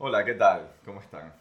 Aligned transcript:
Hola, 0.00 0.24
¿qué 0.24 0.34
tal? 0.34 0.76
¿Cómo 0.84 1.00
están? 1.00 1.34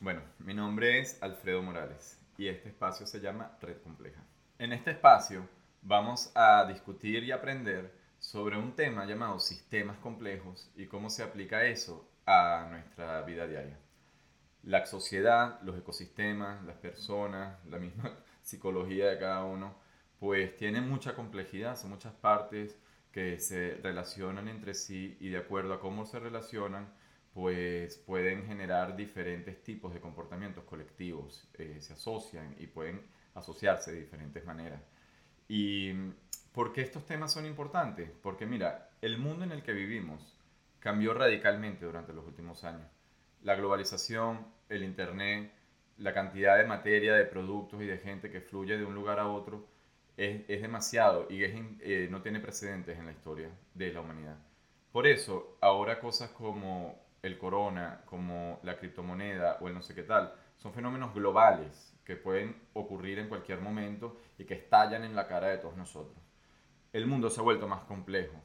Bueno, 0.00 0.22
mi 0.38 0.54
nombre 0.54 1.00
es 1.00 1.22
Alfredo 1.22 1.60
Morales 1.60 2.18
y 2.38 2.48
este 2.48 2.70
espacio 2.70 3.06
se 3.06 3.20
llama 3.20 3.58
Red 3.60 3.82
Compleja. 3.82 4.24
En 4.58 4.72
este 4.72 4.92
espacio 4.92 5.46
vamos 5.82 6.32
a 6.34 6.64
discutir 6.64 7.22
y 7.24 7.30
aprender 7.30 7.94
sobre 8.18 8.56
un 8.56 8.74
tema 8.74 9.04
llamado 9.04 9.38
sistemas 9.38 9.98
complejos 9.98 10.72
y 10.76 10.86
cómo 10.86 11.10
se 11.10 11.22
aplica 11.22 11.66
eso 11.66 12.08
a 12.24 12.68
nuestra 12.70 13.20
vida 13.20 13.46
diaria. 13.46 13.78
La 14.62 14.86
sociedad, 14.86 15.60
los 15.60 15.76
ecosistemas, 15.76 16.64
las 16.64 16.76
personas, 16.76 17.62
la 17.66 17.78
misma 17.78 18.16
psicología 18.42 19.08
de 19.08 19.18
cada 19.18 19.44
uno, 19.44 19.74
pues 20.18 20.56
tienen 20.56 20.88
mucha 20.88 21.14
complejidad, 21.14 21.76
son 21.76 21.90
muchas 21.90 22.14
partes 22.14 22.78
que 23.12 23.38
se 23.40 23.78
relacionan 23.82 24.48
entre 24.48 24.72
sí 24.72 25.18
y 25.20 25.28
de 25.28 25.36
acuerdo 25.36 25.74
a 25.74 25.80
cómo 25.80 26.06
se 26.06 26.18
relacionan, 26.18 26.90
pues 27.34 27.96
pueden 27.98 28.46
generar 28.46 28.96
diferentes 28.96 29.62
tipos 29.62 29.94
de 29.94 30.00
comportamientos 30.00 30.64
colectivos, 30.64 31.48
eh, 31.54 31.76
se 31.80 31.92
asocian 31.92 32.56
y 32.58 32.66
pueden 32.66 33.02
asociarse 33.34 33.92
de 33.92 34.00
diferentes 34.00 34.44
maneras. 34.44 34.82
¿Y 35.48 35.92
por 36.52 36.72
qué 36.72 36.82
estos 36.82 37.06
temas 37.06 37.32
son 37.32 37.46
importantes? 37.46 38.10
Porque 38.22 38.46
mira, 38.46 38.90
el 39.00 39.18
mundo 39.18 39.44
en 39.44 39.52
el 39.52 39.62
que 39.62 39.72
vivimos 39.72 40.38
cambió 40.80 41.14
radicalmente 41.14 41.84
durante 41.84 42.12
los 42.12 42.26
últimos 42.26 42.64
años. 42.64 42.88
La 43.42 43.54
globalización, 43.54 44.46
el 44.68 44.82
Internet, 44.82 45.52
la 45.98 46.12
cantidad 46.12 46.56
de 46.56 46.64
materia, 46.64 47.14
de 47.14 47.26
productos 47.26 47.82
y 47.82 47.86
de 47.86 47.98
gente 47.98 48.30
que 48.30 48.40
fluye 48.40 48.76
de 48.76 48.84
un 48.84 48.94
lugar 48.94 49.18
a 49.18 49.28
otro 49.28 49.66
es, 50.16 50.42
es 50.48 50.62
demasiado 50.62 51.26
y 51.30 51.44
es, 51.44 51.52
eh, 51.80 52.08
no 52.10 52.22
tiene 52.22 52.40
precedentes 52.40 52.98
en 52.98 53.06
la 53.06 53.12
historia 53.12 53.50
de 53.74 53.92
la 53.92 54.00
humanidad. 54.00 54.36
Por 54.92 55.06
eso, 55.06 55.56
ahora 55.60 56.00
cosas 56.00 56.30
como 56.30 56.98
el 57.22 57.38
corona, 57.38 58.02
como 58.06 58.60
la 58.62 58.76
criptomoneda 58.78 59.58
o 59.60 59.68
el 59.68 59.74
no 59.74 59.82
sé 59.82 59.94
qué 59.94 60.02
tal, 60.02 60.34
son 60.56 60.72
fenómenos 60.72 61.14
globales 61.14 61.96
que 62.04 62.16
pueden 62.16 62.56
ocurrir 62.72 63.18
en 63.18 63.28
cualquier 63.28 63.60
momento 63.60 64.18
y 64.38 64.44
que 64.44 64.54
estallan 64.54 65.04
en 65.04 65.14
la 65.14 65.26
cara 65.26 65.48
de 65.48 65.58
todos 65.58 65.76
nosotros. 65.76 66.16
El 66.92 67.06
mundo 67.06 67.30
se 67.30 67.40
ha 67.40 67.44
vuelto 67.44 67.68
más 67.68 67.84
complejo, 67.84 68.40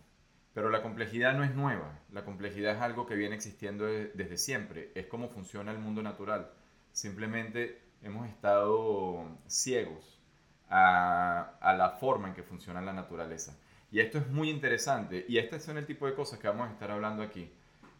pero 0.53 0.69
la 0.69 0.81
complejidad 0.81 1.33
no 1.33 1.43
es 1.43 1.55
nueva, 1.55 1.99
la 2.11 2.23
complejidad 2.23 2.75
es 2.75 2.81
algo 2.81 3.05
que 3.05 3.15
viene 3.15 3.35
existiendo 3.35 3.85
desde 3.85 4.37
siempre, 4.37 4.91
es 4.95 5.07
como 5.07 5.29
funciona 5.29 5.71
el 5.71 5.79
mundo 5.79 6.01
natural. 6.01 6.51
Simplemente 6.91 7.81
hemos 8.01 8.27
estado 8.29 9.25
ciegos 9.47 10.21
a, 10.69 11.57
a 11.59 11.73
la 11.73 11.91
forma 11.91 12.29
en 12.29 12.35
que 12.35 12.43
funciona 12.43 12.81
la 12.81 12.93
naturaleza. 12.93 13.57
Y 13.91 13.99
esto 13.99 14.17
es 14.17 14.27
muy 14.29 14.49
interesante 14.49 15.25
y 15.27 15.37
este 15.37 15.59
son 15.59 15.77
el 15.77 15.85
tipo 15.85 16.05
de 16.05 16.15
cosas 16.15 16.39
que 16.39 16.47
vamos 16.47 16.69
a 16.69 16.71
estar 16.71 16.91
hablando 16.91 17.23
aquí. 17.23 17.51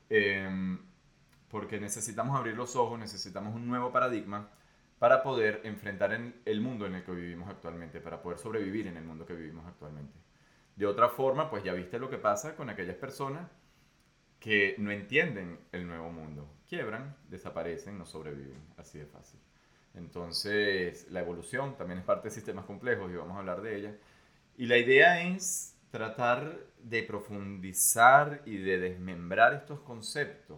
Em, 0.09 0.79
porque 1.49 1.79
necesitamos 1.79 2.37
abrir 2.37 2.55
los 2.55 2.75
ojos, 2.75 2.99
necesitamos 2.99 3.55
un 3.55 3.67
nuevo 3.67 3.91
paradigma 3.91 4.49
para 4.99 5.23
poder 5.23 5.61
enfrentar 5.63 6.13
en 6.13 6.41
el 6.45 6.61
mundo 6.61 6.85
en 6.85 6.95
el 6.95 7.03
que 7.03 7.11
vivimos 7.11 7.49
actualmente, 7.49 7.99
para 7.99 8.21
poder 8.21 8.39
sobrevivir 8.39 8.87
en 8.87 8.97
el 8.97 9.03
mundo 9.03 9.25
que 9.25 9.33
vivimos 9.33 9.65
actualmente. 9.65 10.17
De 10.75 10.85
otra 10.85 11.09
forma, 11.09 11.49
pues 11.49 11.63
ya 11.63 11.73
viste 11.73 11.99
lo 11.99 12.09
que 12.09 12.17
pasa 12.17 12.55
con 12.55 12.69
aquellas 12.69 12.95
personas 12.95 13.49
que 14.39 14.75
no 14.77 14.91
entienden 14.91 15.59
el 15.71 15.87
nuevo 15.87 16.11
mundo. 16.11 16.47
Quiebran, 16.67 17.15
desaparecen, 17.29 17.97
no 17.97 18.05
sobreviven, 18.05 18.61
así 18.77 18.99
de 18.99 19.05
fácil. 19.05 19.39
Entonces, 19.93 21.09
la 21.09 21.21
evolución 21.21 21.77
también 21.77 21.99
es 21.99 22.05
parte 22.05 22.27
de 22.27 22.35
sistemas 22.35 22.65
complejos 22.65 23.11
y 23.11 23.15
vamos 23.15 23.35
a 23.37 23.39
hablar 23.39 23.61
de 23.61 23.77
ella. 23.77 23.95
Y 24.57 24.65
la 24.67 24.77
idea 24.77 25.21
es 25.21 25.74
tratar 25.95 26.57
de 26.83 27.03
profundizar 27.03 28.41
y 28.45 28.57
de 28.57 28.79
desmembrar 28.79 29.53
estos 29.53 29.79
conceptos 29.79 30.57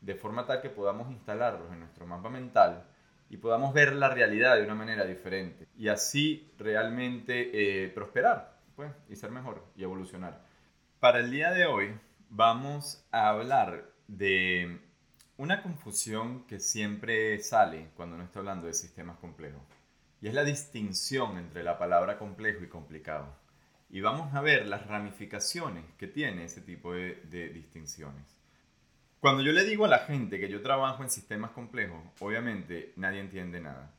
de 0.00 0.14
forma 0.14 0.46
tal 0.46 0.62
que 0.62 0.70
podamos 0.70 1.10
instalarlos 1.10 1.72
en 1.72 1.80
nuestro 1.80 2.06
mapa 2.06 2.30
mental 2.30 2.84
y 3.28 3.38
podamos 3.38 3.74
ver 3.74 3.92
la 3.92 4.08
realidad 4.08 4.54
de 4.54 4.62
una 4.62 4.76
manera 4.76 5.04
diferente 5.04 5.66
y 5.76 5.88
así 5.88 6.48
realmente 6.58 7.50
eh, 7.52 7.88
prosperar 7.88 8.56
pues, 8.76 8.92
y 9.08 9.16
ser 9.16 9.32
mejor 9.32 9.64
y 9.74 9.82
evolucionar. 9.82 10.44
Para 11.00 11.18
el 11.18 11.32
día 11.32 11.50
de 11.50 11.66
hoy 11.66 11.98
vamos 12.30 13.04
a 13.10 13.30
hablar 13.30 13.90
de 14.06 14.78
una 15.38 15.60
confusión 15.60 16.46
que 16.46 16.60
siempre 16.60 17.40
sale 17.40 17.88
cuando 17.96 18.14
uno 18.14 18.22
está 18.22 18.38
hablando 18.38 18.68
de 18.68 18.74
sistemas 18.74 19.18
complejos 19.18 19.62
y 20.20 20.28
es 20.28 20.34
la 20.34 20.44
distinción 20.44 21.36
entre 21.36 21.64
la 21.64 21.78
palabra 21.78 22.16
complejo 22.16 22.62
y 22.62 22.68
complicado 22.68 23.47
y 23.90 24.00
vamos 24.00 24.34
a 24.34 24.40
ver 24.40 24.66
las 24.66 24.86
ramificaciones 24.86 25.84
que 25.96 26.06
tiene 26.06 26.44
ese 26.44 26.60
tipo 26.60 26.92
de, 26.92 27.50
distinciones. 27.52 28.24
Cuando 29.20 29.42
yo 29.42 29.52
le 29.52 29.64
digo 29.64 29.86
a 29.86 29.88
la 29.88 30.00
gente 30.00 30.38
que 30.38 30.48
yo 30.48 30.62
trabajo 30.62 31.02
en 31.02 31.10
sistemas 31.10 31.50
complejos, 31.52 32.00
obviamente 32.20 32.92
nadie 32.96 33.20
entiende 33.20 33.60
nada. 33.60 33.92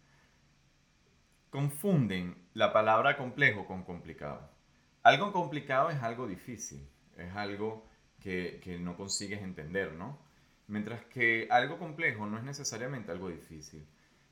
Confunden 1.50 2.36
la 2.54 2.72
palabra 2.72 3.18
complejo 3.18 3.66
con 3.66 3.84
complicado. 3.84 4.50
Algo 5.02 5.34
complicado 5.34 5.90
es 5.90 6.02
algo 6.04 6.28
difícil, 6.28 6.88
es 7.18 7.36
algo 7.36 7.86
que, 8.20 8.62
que 8.64 8.78
no 8.78 8.96
consigues 8.96 9.42
entender, 9.42 9.94
¿no? 9.94 10.20
Mientras 10.68 11.04
que 11.06 11.48
algo 11.50 11.80
complejo 11.80 12.28
no 12.28 12.38
es 12.38 12.44
necesariamente 12.44 13.12
algo 13.12 13.30
difícil, 13.30 13.86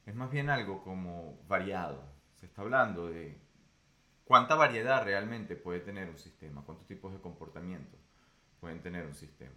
es 0.05 0.13
más 0.13 0.29
bien 0.29 0.49
algo 0.49 0.83
como 0.83 1.41
variado. 1.47 2.03
Se 2.35 2.45
está 2.45 2.61
hablando 2.61 3.09
de 3.09 3.35
¿Cuánta 4.27 4.55
variedad 4.55 5.05
realmente 5.05 5.55
puede 5.55 5.79
tener 5.79 6.09
un 6.09 6.17
sistema? 6.17 6.61
¿Cuántos 6.65 6.85
tipos 6.85 7.13
de 7.13 7.21
comportamientos 7.21 7.97
pueden 8.59 8.81
tener 8.81 9.05
un 9.05 9.15
sistema? 9.15 9.55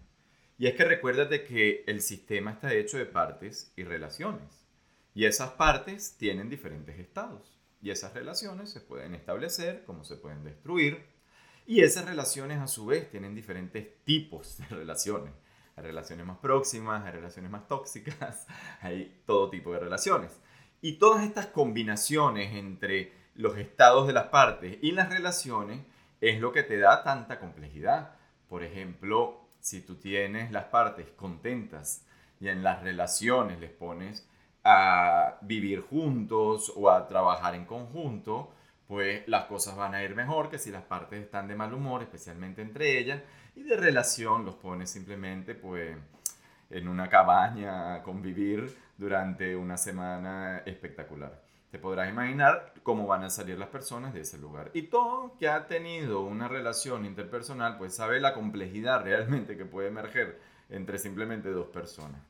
Y 0.58 0.68
es 0.68 0.76
que 0.76 0.84
recuérdate 0.84 1.42
que 1.42 1.82
el 1.88 2.00
sistema 2.00 2.52
está 2.52 2.72
hecho 2.72 2.96
de 2.96 3.06
partes 3.06 3.72
y 3.74 3.82
relaciones. 3.82 4.68
Y 5.12 5.24
esas 5.24 5.50
partes 5.52 6.16
tienen 6.18 6.48
diferentes 6.48 7.00
estados. 7.00 7.58
Y 7.82 7.90
esas 7.90 8.14
relaciones 8.14 8.70
se 8.70 8.80
pueden 8.80 9.16
establecer, 9.16 9.82
como 9.84 10.04
se 10.04 10.14
pueden 10.14 10.44
destruir. 10.44 11.04
Y 11.66 11.80
esas 11.80 12.04
relaciones 12.04 12.60
a 12.60 12.68
su 12.68 12.86
vez 12.86 13.10
tienen 13.10 13.34
diferentes 13.34 14.04
tipos 14.04 14.58
de 14.58 14.66
relaciones. 14.66 15.32
Hay 15.74 15.82
relaciones 15.82 16.26
más 16.26 16.38
próximas, 16.38 17.04
hay 17.04 17.10
relaciones 17.12 17.50
más 17.50 17.66
tóxicas, 17.66 18.46
hay 18.82 19.20
todo 19.26 19.50
tipo 19.50 19.72
de 19.72 19.80
relaciones. 19.80 20.38
Y 20.80 20.98
todas 20.98 21.24
estas 21.24 21.46
combinaciones 21.46 22.54
entre 22.54 23.19
los 23.34 23.56
estados 23.56 24.06
de 24.06 24.12
las 24.12 24.26
partes 24.26 24.78
y 24.82 24.92
las 24.92 25.10
relaciones 25.10 25.80
es 26.20 26.40
lo 26.40 26.52
que 26.52 26.62
te 26.62 26.78
da 26.78 27.02
tanta 27.02 27.38
complejidad. 27.38 28.12
Por 28.48 28.62
ejemplo, 28.62 29.40
si 29.60 29.80
tú 29.80 29.96
tienes 29.96 30.50
las 30.50 30.64
partes 30.64 31.06
contentas 31.16 32.04
y 32.40 32.48
en 32.48 32.62
las 32.62 32.82
relaciones 32.82 33.60
les 33.60 33.70
pones 33.70 34.26
a 34.64 35.38
vivir 35.42 35.82
juntos 35.82 36.72
o 36.76 36.90
a 36.90 37.06
trabajar 37.08 37.54
en 37.54 37.64
conjunto, 37.64 38.52
pues 38.86 39.26
las 39.28 39.44
cosas 39.44 39.76
van 39.76 39.94
a 39.94 40.02
ir 40.02 40.14
mejor 40.14 40.50
que 40.50 40.58
si 40.58 40.70
las 40.70 40.82
partes 40.82 41.22
están 41.22 41.48
de 41.48 41.54
mal 41.54 41.72
humor, 41.72 42.02
especialmente 42.02 42.60
entre 42.60 42.98
ellas, 42.98 43.22
y 43.54 43.62
de 43.62 43.76
relación 43.76 44.44
los 44.44 44.56
pones 44.56 44.90
simplemente 44.90 45.54
pues 45.54 45.96
en 46.70 46.88
una 46.88 47.08
cabaña 47.08 47.94
a 47.94 48.02
convivir 48.02 48.76
durante 48.96 49.56
una 49.56 49.76
semana 49.76 50.62
espectacular. 50.66 51.49
Te 51.70 51.78
podrás 51.78 52.10
imaginar 52.10 52.74
cómo 52.82 53.06
van 53.06 53.22
a 53.22 53.30
salir 53.30 53.56
las 53.56 53.68
personas 53.68 54.12
de 54.12 54.22
ese 54.22 54.38
lugar. 54.38 54.72
Y 54.74 54.82
todo 54.82 55.36
que 55.38 55.48
ha 55.48 55.68
tenido 55.68 56.22
una 56.22 56.48
relación 56.48 57.04
interpersonal, 57.04 57.78
pues 57.78 57.94
sabe 57.94 58.20
la 58.20 58.34
complejidad 58.34 59.02
realmente 59.04 59.56
que 59.56 59.64
puede 59.64 59.88
emerger 59.88 60.40
entre 60.68 60.98
simplemente 60.98 61.50
dos 61.50 61.68
personas. 61.68 62.20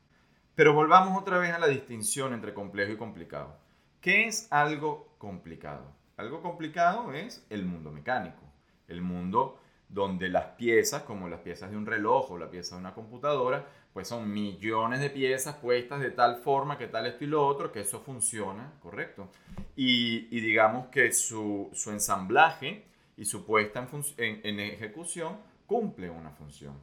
Pero 0.55 0.75
volvamos 0.75 1.19
otra 1.19 1.39
vez 1.39 1.53
a 1.53 1.59
la 1.59 1.69
distinción 1.69 2.35
entre 2.35 2.53
complejo 2.53 2.93
y 2.93 2.97
complicado. 2.97 3.57
¿Qué 4.03 4.27
es 4.27 4.47
algo 4.51 5.15
complicado? 5.17 5.93
Algo 6.19 6.43
complicado 6.43 7.13
es 7.15 7.47
el 7.49 7.65
mundo 7.65 7.91
mecánico, 7.91 8.43
el 8.89 9.01
mundo 9.01 9.59
donde 9.93 10.29
las 10.29 10.47
piezas, 10.57 11.03
como 11.03 11.29
las 11.29 11.41
piezas 11.41 11.71
de 11.71 11.77
un 11.77 11.85
reloj 11.85 12.31
o 12.31 12.39
la 12.39 12.49
pieza 12.49 12.77
de 12.77 12.81
una 12.81 12.95
computadora, 12.95 13.67
pues 13.93 14.07
son 14.07 14.33
millones 14.33 15.01
de 15.01 15.11
piezas 15.11 15.57
puestas 15.57 16.01
de 16.01 16.13
tal 16.13 16.37
forma 16.37 16.79
que 16.79 16.87
tal 16.87 17.07
esto 17.07 17.25
y 17.25 17.27
lo 17.27 17.45
otro, 17.45 17.73
que 17.73 17.81
eso 17.81 18.01
funciona, 18.01 18.73
¿correcto? 18.81 19.29
Y, 19.75 20.29
digamos 20.41 20.87
que 20.89 21.13
su, 21.13 21.71
ensamblaje 21.87 22.87
y 23.17 23.25
su 23.25 23.45
puesta 23.45 23.89
en, 24.17 24.41
en 24.45 24.61
ejecución 24.61 25.39
cumple 25.67 26.09
una 26.09 26.31
función. 26.31 26.81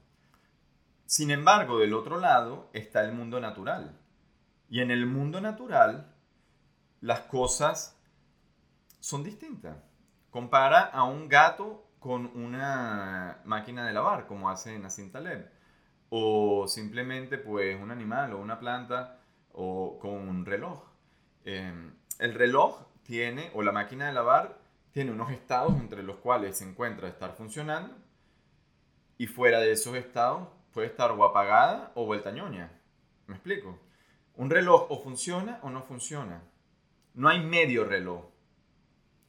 Sin 1.05 1.31
embargo, 1.31 1.79
del 1.79 1.93
otro 1.93 2.19
lado 2.19 2.69
está 2.73 3.01
el 3.05 3.13
mundo 3.13 3.39
natural. 3.39 3.97
Y 4.69 4.81
en 4.81 4.91
el 4.91 5.05
mundo 5.05 5.39
natural, 5.39 6.13
las 6.99 7.21
cosas 7.21 7.97
son 8.99 9.23
distintas. 9.23 9.77
Compara 10.29 10.81
a 10.81 11.05
un 11.05 11.29
gato 11.29 11.86
con 11.99 12.25
una 12.35 13.41
máquina 13.45 13.85
de 13.85 13.93
lavar, 13.93 14.27
como 14.27 14.49
hace 14.49 14.77
Nassim 14.79 15.11
Taleb 15.11 15.57
o 16.09 16.67
simplemente 16.67 17.37
pues 17.37 17.79
un 17.81 17.91
animal 17.91 18.33
o 18.33 18.39
una 18.39 18.59
planta 18.59 19.19
o 19.53 19.97
con 19.99 20.11
un 20.11 20.45
reloj. 20.45 20.83
Em, 21.43 21.93
el 22.19 22.33
reloj 22.33 22.85
tiene, 23.03 23.51
o 23.53 23.61
la 23.61 23.71
máquina 23.71 24.07
de 24.07 24.13
lavar, 24.13 24.57
tiene 24.91 25.11
unos 25.11 25.31
estados 25.31 25.73
entre 25.79 26.03
los 26.03 26.17
cuales 26.17 26.57
se 26.57 26.65
encuentra 26.65 27.07
estar 27.07 27.33
funcionando 27.35 27.95
y 29.17 29.27
fuera 29.27 29.59
de 29.59 29.71
esos 29.71 29.95
estados 29.95 30.47
puede 30.73 30.87
estar 30.87 31.11
o 31.11 31.23
apagada 31.23 31.91
o 31.95 32.05
vuelta 32.05 32.31
ñoña. 32.31 32.71
¿Me 33.27 33.35
explico? 33.35 33.79
Un 34.35 34.49
reloj 34.49 34.87
o 34.89 35.01
funciona 35.01 35.59
o 35.63 35.69
no 35.69 35.83
funciona. 35.83 36.43
No 37.13 37.29
hay 37.29 37.43
medio 37.43 37.83
reloj. 37.83 38.25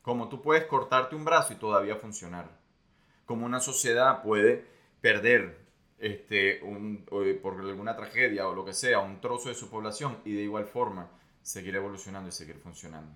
Como 0.02 0.28
tú 0.28 0.42
puedes 0.42 0.66
cortarte 0.66 1.16
un 1.16 1.24
brazo 1.24 1.52
y 1.54 1.56
todavía 1.56 1.96
funcionar. 1.96 2.57
Como 3.28 3.44
una 3.44 3.60
sociedad 3.60 4.22
puede 4.22 4.64
perder 5.02 5.58
este, 5.98 6.62
un, 6.62 7.04
por 7.42 7.60
alguna 7.60 7.94
tragedia 7.94 8.48
o 8.48 8.54
lo 8.54 8.64
que 8.64 8.72
sea, 8.72 9.00
un 9.00 9.20
trozo 9.20 9.50
de 9.50 9.54
su 9.54 9.68
población 9.68 10.16
y 10.24 10.32
de 10.32 10.44
igual 10.44 10.64
forma 10.64 11.10
seguir 11.42 11.76
evolucionando 11.76 12.30
y 12.30 12.32
seguir 12.32 12.56
funcionando. 12.56 13.12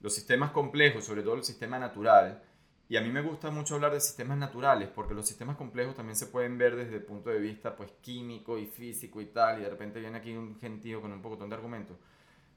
Los 0.00 0.14
sistemas 0.14 0.50
complejos, 0.50 1.04
sobre 1.04 1.22
todo 1.22 1.34
el 1.34 1.44
sistema 1.44 1.78
natural, 1.78 2.42
y 2.88 2.96
a 2.96 3.02
mí 3.02 3.10
me 3.10 3.20
gusta 3.20 3.50
mucho 3.50 3.74
hablar 3.74 3.92
de 3.92 4.00
sistemas 4.00 4.38
naturales, 4.38 4.88
porque 4.88 5.12
los 5.12 5.26
sistemas 5.26 5.56
complejos 5.56 5.94
también 5.94 6.16
se 6.16 6.28
pueden 6.28 6.56
ver 6.56 6.74
desde 6.74 6.96
el 6.96 7.02
punto 7.02 7.28
de 7.28 7.38
vista 7.38 7.76
pues, 7.76 7.92
químico 8.00 8.56
y 8.56 8.64
físico 8.64 9.20
y 9.20 9.26
tal, 9.26 9.60
y 9.60 9.64
de 9.64 9.68
repente 9.68 10.00
viene 10.00 10.16
aquí 10.16 10.34
un 10.34 10.58
gentío 10.58 11.02
con 11.02 11.12
un 11.12 11.20
poco 11.20 11.36
de 11.36 11.54
argumentos. 11.54 11.98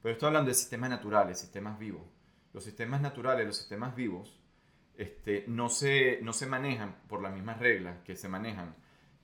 Pero 0.02 0.14
estoy 0.14 0.28
hablando 0.28 0.48
de 0.48 0.56
sistemas 0.56 0.90
naturales, 0.90 1.38
sistemas 1.38 1.78
vivos. 1.78 2.04
Los 2.54 2.64
sistemas 2.64 3.02
naturales, 3.02 3.46
los 3.46 3.58
sistemas 3.58 3.94
vivos, 3.94 4.39
este, 5.00 5.46
no, 5.48 5.70
se, 5.70 6.20
no 6.22 6.34
se 6.34 6.46
manejan 6.46 6.96
por 7.08 7.22
las 7.22 7.34
mismas 7.34 7.58
reglas 7.58 7.98
que 8.06 8.16
se 8.16 8.28
manejan 8.30 8.76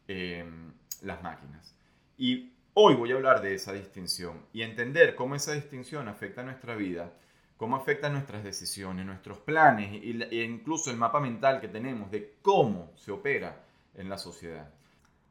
em, 0.08 0.74
las 1.04 1.22
máquinas. 1.22 1.76
Y 2.18 2.54
hoy 2.74 2.96
voy 2.96 3.12
a 3.12 3.16
hablar 3.16 3.42
de 3.42 3.54
esa 3.54 3.74
distinción 3.74 4.46
y 4.54 4.64
entender 4.64 5.16
cómo 5.16 5.36
esa 5.36 5.54
distinción 5.54 6.08
afecta 6.08 6.42
nuestra 6.42 6.76
vida 6.76 7.14
cómo 7.58 7.76
afectan 7.76 8.14
nuestras 8.14 8.44
decisiones, 8.44 9.06
nuestros 9.06 9.40
planes 9.40 10.02
e 10.04 10.44
incluso 10.44 10.92
el 10.92 10.98
mapa 10.98 11.20
mental 11.20 11.62
que 11.62 11.68
tenemos 11.68 12.12
de 12.12 12.36
cómo 12.42 12.92
se 12.96 13.12
opera 13.12 13.64
en 13.94 14.10
la 14.10 14.18
sociedad. 14.18 14.70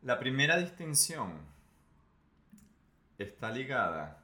La 0.03 0.19
primera 0.19 0.57
distinción 0.57 1.33
está 3.19 3.51
ligada 3.51 4.23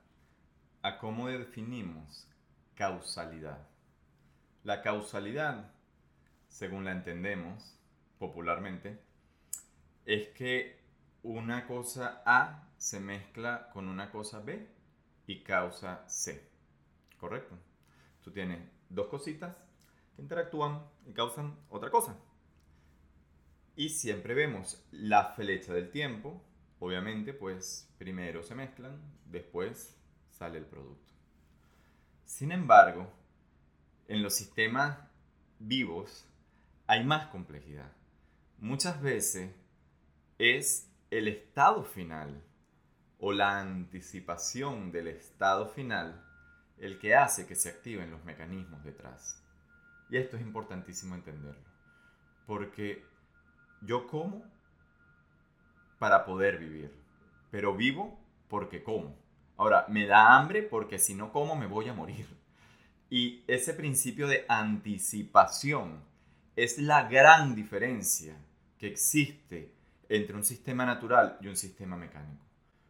a 0.82 0.98
cómo 0.98 1.28
definimos 1.28 2.26
causalidad. 2.74 3.58
La 4.64 4.82
causalidad, 4.82 5.70
según 6.50 6.84
la 6.84 6.92
entendemos 6.92 7.78
popularmente, 8.18 9.00
es 10.04 10.28
que 10.28 10.78
una 11.22 11.66
cosa 11.66 12.22
A 12.26 12.68
se 12.76 13.00
mezcla 13.00 13.70
con 13.72 13.88
una 13.88 14.10
cosa 14.10 14.40
B 14.40 14.68
y 15.26 15.42
causa 15.42 16.04
C. 16.08 16.50
¿Correcto? 17.18 17.56
Tú 18.22 18.32
tienes 18.32 18.60
dos 18.88 19.06
cositas 19.06 19.56
que 20.16 20.22
interactúan 20.22 20.84
y 21.06 21.12
causan 21.12 21.56
otra 21.70 21.90
cosa. 21.90 22.18
Y 23.76 23.90
siempre 23.90 24.34
vemos 24.34 24.84
la 24.90 25.32
flecha 25.32 25.72
del 25.72 25.90
tiempo. 25.90 26.44
Obviamente, 26.80 27.32
pues 27.32 27.88
primero 27.98 28.42
se 28.42 28.54
mezclan, 28.54 29.00
después 29.26 29.96
sale 30.30 30.58
el 30.58 30.66
producto. 30.66 31.12
Sin 32.24 32.52
embargo, 32.52 33.10
en 34.08 34.22
los 34.22 34.34
sistemas 34.34 34.98
vivos 35.58 36.26
hay 36.90 37.04
más 37.04 37.28
complejidad. 37.28 37.92
Muchas 38.58 39.00
veces 39.00 39.54
es 40.38 40.90
el 41.12 41.28
estado 41.28 41.84
final 41.84 42.42
o 43.20 43.32
la 43.32 43.60
anticipación 43.60 44.90
del 44.90 45.06
estado 45.06 45.68
final 45.68 46.20
el 46.78 46.98
que 46.98 47.14
hace 47.14 47.46
que 47.46 47.54
se 47.54 47.68
activen 47.68 48.10
los 48.10 48.24
mecanismos 48.24 48.82
detrás. 48.82 49.40
Y 50.08 50.16
esto 50.16 50.36
es 50.36 50.42
importantísimo 50.42 51.14
entenderlo, 51.14 51.62
porque 52.44 53.04
yo 53.82 54.08
como 54.08 54.42
para 56.00 56.24
poder 56.24 56.58
vivir, 56.58 56.92
pero 57.52 57.76
vivo 57.76 58.18
porque 58.48 58.82
como. 58.82 59.16
Ahora, 59.56 59.86
me 59.86 60.06
da 60.06 60.36
hambre 60.36 60.64
porque 60.64 60.98
si 60.98 61.14
no 61.14 61.30
como 61.30 61.54
me 61.54 61.66
voy 61.66 61.88
a 61.88 61.94
morir. 61.94 62.26
Y 63.10 63.44
ese 63.46 63.74
principio 63.74 64.26
de 64.26 64.44
anticipación 64.48 66.09
es 66.56 66.78
la 66.78 67.08
gran 67.08 67.54
diferencia 67.54 68.36
que 68.78 68.88
existe 68.88 69.72
entre 70.08 70.36
un 70.36 70.44
sistema 70.44 70.84
natural 70.84 71.38
y 71.40 71.48
un 71.48 71.56
sistema 71.56 71.96
mecánico. 71.96 72.44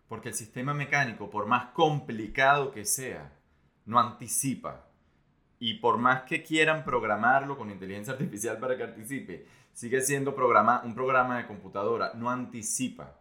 Porque 0.08 0.30
el 0.30 0.34
sistema 0.34 0.74
mecánico, 0.74 1.30
por 1.30 1.46
más 1.46 1.66
complicado 1.72 2.72
que 2.72 2.84
sea, 2.84 3.32
no 3.84 4.00
anticipa. 4.00 4.86
Y 5.58 5.74
por 5.74 5.98
más 5.98 6.22
que 6.22 6.42
quieran 6.42 6.84
programarlo 6.84 7.58
con 7.58 7.70
inteligencia 7.70 8.14
artificial 8.14 8.58
para 8.58 8.76
que 8.76 8.84
anticipe, 8.84 9.46
sigue 9.72 10.00
siendo 10.00 10.30
un 10.30 10.94
programa 10.94 11.36
de 11.36 11.46
computadora, 11.46 12.12
no 12.14 12.30
anticipa. 12.30 13.18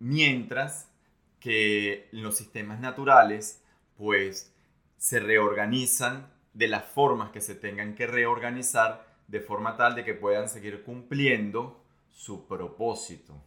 Mientras 0.00 0.90
que 1.38 2.08
los 2.10 2.36
sistemas 2.36 2.80
naturales, 2.80 3.62
pues, 3.96 4.52
se 4.96 5.20
reorganizan 5.20 6.26
de 6.54 6.68
las 6.68 6.84
formas 6.84 7.30
que 7.30 7.40
se 7.40 7.54
tengan 7.54 7.94
que 7.94 8.06
reorganizar 8.06 9.03
de 9.26 9.40
forma 9.40 9.76
tal 9.76 9.94
de 9.94 10.04
que 10.04 10.14
puedan 10.14 10.48
seguir 10.48 10.82
cumpliendo 10.82 11.82
su 12.10 12.46
propósito. 12.46 13.42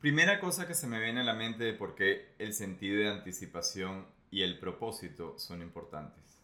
Primera 0.00 0.40
cosa 0.40 0.66
que 0.66 0.74
se 0.74 0.86
me 0.86 1.00
viene 1.00 1.20
a 1.20 1.24
la 1.24 1.34
mente 1.34 1.64
de 1.64 1.72
por 1.72 1.94
qué 1.94 2.34
el 2.38 2.52
sentido 2.52 3.00
de 3.00 3.08
anticipación 3.08 4.06
y 4.30 4.42
el 4.42 4.58
propósito 4.58 5.38
son 5.38 5.62
importantes. 5.62 6.38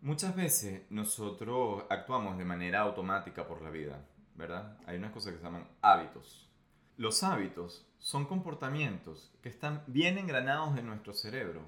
Muchas 0.00 0.34
veces 0.34 0.82
nosotros 0.90 1.84
actuamos 1.88 2.36
de 2.38 2.44
manera 2.44 2.80
automática 2.80 3.46
por 3.46 3.62
la 3.62 3.70
vida, 3.70 4.04
¿verdad? 4.34 4.76
Hay 4.86 4.96
unas 4.96 5.12
cosas 5.12 5.32
que 5.32 5.38
se 5.38 5.44
llaman 5.44 5.68
hábitos. 5.80 6.48
Los 6.96 7.22
hábitos 7.22 7.86
son 7.98 8.26
comportamientos 8.26 9.32
que 9.42 9.48
están 9.48 9.84
bien 9.86 10.18
engranados 10.18 10.76
en 10.76 10.86
nuestro 10.86 11.14
cerebro 11.14 11.62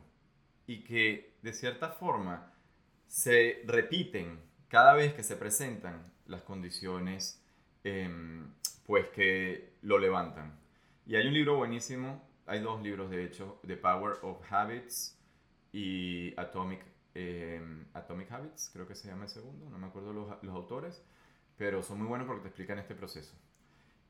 y 0.67 0.83
que 0.83 1.37
de 1.43 1.53
cierta 1.53 1.91
forma 1.91 2.53
se 3.07 3.63
repiten 3.67 4.41
cada 4.75 4.95
vez 4.95 5.15
que 5.15 5.23
se 5.23 5.37
presentan 5.37 6.03
las 6.27 6.43
condiciones 6.43 7.41
em, 7.85 8.53
pues 8.85 9.07
que 9.11 9.77
lo 9.83 9.99
levantan. 9.99 10.59
Y 11.07 11.15
hay 11.15 11.29
un 11.29 11.35
libro 11.35 11.57
buenísimo 11.57 12.21
hay 12.47 12.61
dos 12.61 12.83
libros 12.83 13.09
de 13.09 13.25
hecho, 13.25 13.61
The 13.65 13.77
Power 13.77 14.17
of 14.23 14.41
Habits 14.53 15.17
y 15.73 16.35
Atomic, 16.37 16.85
em, 17.15 17.87
Atomic 17.95 18.33
Habits, 18.33 18.71
creo 18.73 18.89
que 18.89 18.97
se 18.97 19.07
llama 19.07 19.25
el 19.25 19.31
segundo, 19.31 19.71
no 19.71 19.79
me 19.79 19.87
acuerdo 19.87 20.13
los, 20.13 20.43
los 20.43 20.55
autores, 20.57 21.01
pero 21.57 21.85
son 21.85 21.99
muy 21.99 22.09
buenos 22.09 22.27
porque 22.27 22.43
te 22.43 22.49
explican 22.49 22.81
este 22.81 22.97
proceso. 22.97 23.33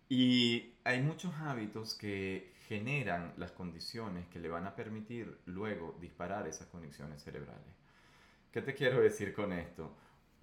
Y 0.09 0.77
hay 0.85 1.03
muchos 1.03 1.35
hábitos 1.35 1.95
que 1.95 2.55
generan 2.69 3.35
las 3.37 3.53
condiciones 3.53 4.27
que 4.29 4.39
le 4.39 4.49
van 4.49 4.67
a 4.67 4.75
permitir 4.75 5.39
luego 5.45 5.95
disparar 6.01 6.49
esas 6.49 6.69
conexiones 6.69 7.23
cerebrales. 7.23 7.75
¿Qué 8.51 8.63
te 8.63 8.73
quiero 8.73 9.03
decir 9.03 9.35
con 9.35 9.53
esto? 9.53 9.95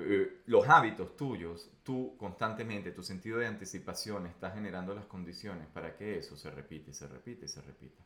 Eh, 0.03 0.41
los 0.48 0.67
hábitos 0.67 1.15
tuyos, 1.15 1.70
tú 1.84 2.15
constantemente, 2.17 2.91
tu 2.91 3.03
sentido 3.03 3.39
de 3.39 3.48
anticipación 3.48 4.25
está 4.27 4.51
generando 4.51 4.93
las 4.93 5.05
condiciones 5.05 5.67
para 5.67 5.96
que 5.96 6.17
eso 6.17 6.36
se 6.36 6.51
repite, 6.51 6.93
se 6.93 7.08
repite, 7.08 7.48
se 7.48 7.62
repita. 7.62 8.03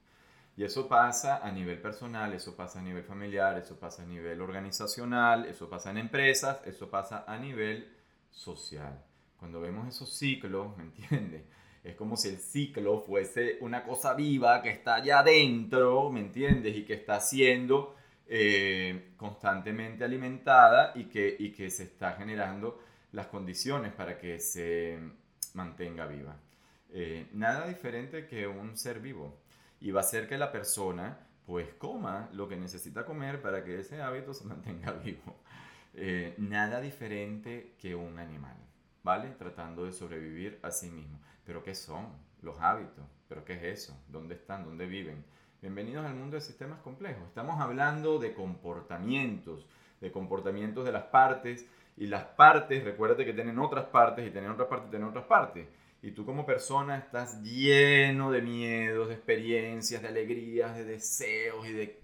Y 0.58 0.64
eso 0.64 0.88
pasa 0.88 1.46
a 1.46 1.52
nivel 1.52 1.82
personal, 1.82 2.32
eso 2.34 2.56
pasa 2.56 2.80
a 2.80 2.82
nivel 2.82 3.04
familiar, 3.04 3.58
eso 3.58 3.78
pasa 3.78 4.04
a 4.04 4.06
nivel 4.06 4.40
organizacional, 4.40 5.46
eso 5.46 5.70
pasa 5.70 5.92
en 5.92 5.98
empresas, 5.98 6.62
eso 6.66 6.90
pasa 6.90 7.26
a 7.28 7.38
nivel 7.38 7.94
social. 8.32 9.04
Cuando 9.38 9.60
vemos 9.60 9.88
esos 9.88 10.14
ciclos, 10.14 10.78
¿me 10.78 10.84
entiendes? 10.84 11.44
Es 11.84 11.96
como 11.96 12.18
si 12.18 12.30
el 12.30 12.38
ciclo 12.38 13.02
fuese 13.02 13.58
una 13.62 13.84
cosa 13.84 14.16
viva 14.16 14.62
que 14.64 14.70
está 14.70 14.96
allá 14.96 15.20
adentro, 15.20 16.10
¿me 16.10 16.22
entiendes? 16.22 16.76
Y 16.76 16.84
que 16.84 16.94
está 16.94 17.18
haciendo 17.18 17.96
eh, 18.28 19.14
constantemente 19.18 20.04
alimentada 20.04 20.92
y 20.96 21.06
que, 21.06 21.36
y 21.38 21.52
que 21.52 21.70
se 21.70 21.84
está 21.84 22.14
generando 22.14 22.82
las 23.12 23.28
condiciones 23.28 23.94
para 23.94 24.18
que 24.18 24.40
se 24.40 25.00
mantenga 25.54 26.06
viva. 26.06 26.36
Eh, 26.90 27.28
nada 27.34 27.68
diferente 27.68 28.28
que 28.28 28.48
un 28.48 28.78
ser 28.78 29.00
vivo. 29.00 29.42
Y 29.80 29.92
va 29.92 30.02
a 30.02 30.04
ser 30.04 30.28
que 30.28 30.38
la 30.38 30.52
persona 30.52 31.20
pues 31.46 31.68
coma 31.78 32.30
lo 32.34 32.48
que 32.48 32.56
necesita 32.56 33.06
comer 33.06 33.42
para 33.42 33.64
que 33.64 33.80
ese 33.80 34.02
hábito 34.02 34.34
se 34.34 34.46
mantenga 34.46 34.92
vivo. 34.92 35.36
Eh, 35.94 36.36
nada 36.38 36.82
diferente 36.82 37.76
que 37.80 37.96
un 37.96 38.20
animal, 38.20 38.58
¿vale? 39.04 39.30
Tratando 39.38 39.86
de 39.86 39.94
sobrevivir 39.94 40.60
a 40.62 40.72
sí 40.72 40.90
mismo. 40.90 41.20
Pero 41.46 41.64
¿qué 41.64 41.76
son 41.76 42.08
los 42.42 42.60
hábitos? 42.60 43.06
¿Pero 43.30 43.46
qué 43.46 43.54
es 43.54 43.64
eso? 43.64 44.04
¿Dónde 44.08 44.36
están? 44.36 44.66
¿Dónde 44.66 44.86
viven? 44.88 45.24
Bienvenidos 45.66 46.06
al 46.06 46.14
mundo 46.14 46.36
de 46.36 46.42
sistemas 46.42 46.80
complejos. 46.82 47.24
Estamos 47.28 47.60
hablando 47.60 48.20
de 48.20 48.36
comportamientos, 48.36 49.66
de 50.00 50.12
comportamientos 50.12 50.86
de 50.86 50.92
las 50.92 51.06
partes 51.06 51.68
y 51.98 52.06
las 52.06 52.24
partes, 52.24 52.84
recuérdate 52.84 53.26
que 53.26 53.34
tienen 53.34 53.58
otras 53.58 53.86
partes 53.86 54.28
y 54.28 54.30
tienen 54.30 54.52
otras 54.52 54.68
partes 54.68 54.90
y 54.90 54.92
tienen 54.92 55.08
otras 55.08 55.26
partes. 55.26 55.68
Y 56.04 56.12
tú 56.12 56.24
como 56.24 56.46
persona 56.46 57.00
estás 57.00 57.42
lleno 57.42 58.30
de 58.30 58.44
miedos, 58.44 59.08
de 59.08 59.16
experiencias, 59.16 60.04
de 60.04 60.08
alegrías, 60.08 60.76
de 60.76 60.84
deseos 60.84 61.68
y 61.68 61.74
de 61.74 62.00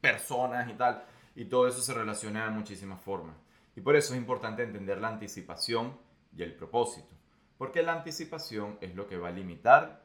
personas 0.00 0.70
y 0.70 0.72
tal. 0.72 1.04
Y 1.36 1.44
todo 1.44 1.68
eso 1.68 1.82
se 1.82 1.92
relaciona 1.92 2.46
de 2.46 2.52
muchísimas 2.52 3.02
formas. 3.02 3.36
Y 3.76 3.82
por 3.82 3.96
eso 3.96 4.14
es 4.14 4.18
importante 4.18 4.62
entender 4.62 4.96
la 4.96 5.08
anticipación 5.08 5.98
y 6.34 6.42
el 6.42 6.54
propósito. 6.54 7.14
Porque 7.58 7.82
la 7.82 7.92
anticipación 7.92 8.78
es 8.80 8.94
lo 8.94 9.06
que 9.06 9.18
va 9.18 9.28
a 9.28 9.32
limitar 9.32 10.01